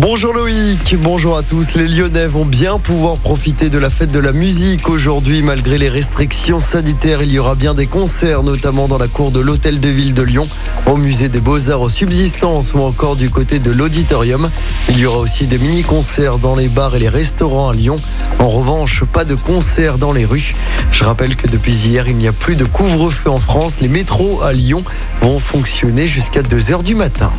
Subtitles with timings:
[0.00, 1.74] Bonjour Loïc, bonjour à tous.
[1.74, 5.42] Les Lyonnais vont bien pouvoir profiter de la fête de la musique aujourd'hui.
[5.42, 9.40] Malgré les restrictions sanitaires, il y aura bien des concerts, notamment dans la cour de
[9.40, 10.48] l'Hôtel de Ville de Lyon,
[10.86, 14.48] au musée des Beaux-Arts aux Subsistances ou encore du côté de l'Auditorium.
[14.88, 17.96] Il y aura aussi des mini-concerts dans les bars et les restaurants à Lyon.
[18.38, 20.54] En revanche, pas de concerts dans les rues.
[20.92, 23.82] Je rappelle que depuis hier, il n'y a plus de couvre-feu en France.
[23.82, 24.82] Les métros à Lyon
[25.20, 27.30] vont fonctionner jusqu'à 2h du matin.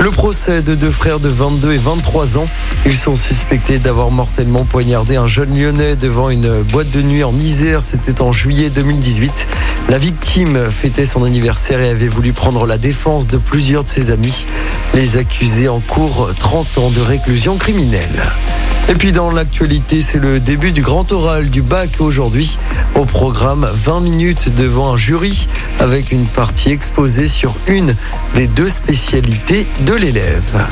[0.00, 2.48] Le procès de deux frères de 22 et 23 ans.
[2.86, 7.34] Ils sont suspectés d'avoir mortellement poignardé un jeune lyonnais devant une boîte de nuit en
[7.34, 7.82] Isère.
[7.82, 9.46] C'était en juillet 2018.
[9.90, 14.10] La victime fêtait son anniversaire et avait voulu prendre la défense de plusieurs de ses
[14.10, 14.46] amis.
[14.94, 18.22] Les accusés en cours 30 ans de réclusion criminelle.
[18.90, 22.58] Et puis dans l'actualité, c'est le début du grand oral du bac aujourd'hui.
[22.96, 25.46] Au programme, 20 minutes devant un jury
[25.78, 27.94] avec une partie exposée sur une
[28.34, 30.66] des deux spécialités de l'élève.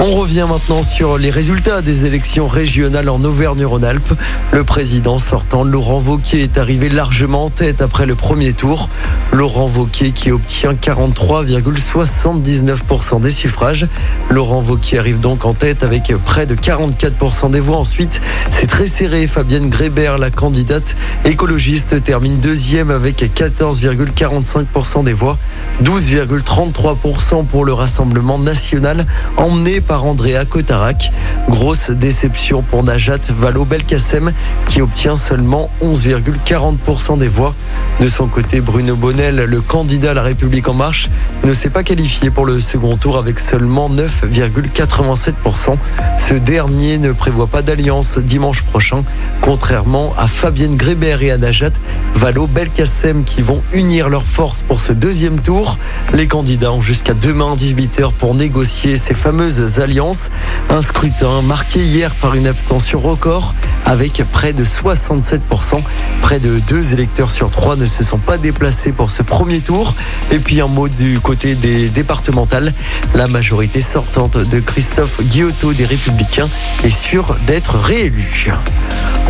[0.00, 4.14] On revient maintenant sur les résultats des élections régionales en Auvergne-Rhône-Alpes.
[4.52, 8.88] Le président sortant, Laurent Vauquier, est arrivé largement en tête après le premier tour.
[9.32, 13.88] Laurent Vauquier qui obtient 43,79% des suffrages.
[14.30, 17.78] Laurent Vauquier arrive donc en tête avec près de 44% des voix.
[17.78, 18.20] Ensuite,
[18.52, 19.26] c'est très serré.
[19.26, 25.38] Fabienne Grébert, la candidate écologiste, termine deuxième avec 14,45% des voix.
[25.82, 29.04] 12,33% pour le Rassemblement national
[29.36, 31.10] emmené par Andrea Cotarac.
[31.48, 34.32] Grosse déception pour Najat Vallaud-Belkacem
[34.66, 37.54] qui obtient seulement 11,40% des voix.
[37.98, 41.08] De son côté, Bruno Bonnel, le candidat à la République en marche,
[41.44, 45.76] ne s'est pas qualifié pour le second tour avec seulement 9,87%.
[46.18, 49.04] Ce dernier ne prévoit pas d'alliance dimanche prochain,
[49.40, 51.72] contrairement à Fabienne Grébert et à Najat
[52.14, 55.78] Vallaud-Belkacem qui vont unir leurs forces pour ce deuxième tour.
[56.12, 60.30] Les candidats ont jusqu'à demain 18h pour négocier ces fameuses alliances.
[60.70, 65.82] Un scrutin marqué hier par une abstention record avec près de 67%.
[66.22, 69.94] Près de deux électeurs sur trois ne se sont pas déplacés pour ce premier tour.
[70.30, 72.72] Et puis un mot du côté des départementales.
[73.14, 76.50] La majorité sortante de Christophe Guillotot des Républicains
[76.84, 78.52] est sûre d'être réélue.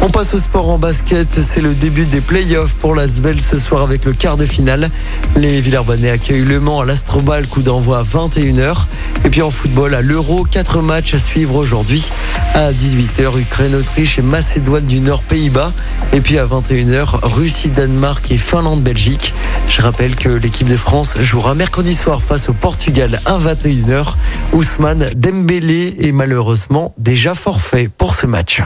[0.01, 1.29] On passe au sport en basket.
[1.31, 4.91] C'est le début des playoffs pour la Svel ce soir avec le quart de finale.
[5.37, 8.87] Les Villeurbanais accueillent Le Mans à l'Astrobal, coup d'envoi à 21h.
[9.25, 12.10] Et puis en football, à l'Euro, quatre matchs à suivre aujourd'hui.
[12.54, 15.72] À 18h, Ukraine, Autriche et Macédoine du Nord, Pays-Bas.
[16.12, 19.34] Et puis à 21h, Russie, Danemark et Finlande, Belgique.
[19.69, 24.15] Je rappelle que l'équipe de France jouera mercredi soir face au Portugal à 21h.
[24.53, 28.62] Ousmane Dembélé est malheureusement déjà forfait pour ce match.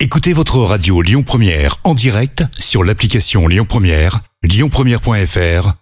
[0.00, 5.81] Écoutez votre radio Lyon Première en direct sur l'application Lyon Première, lyonpremière.fr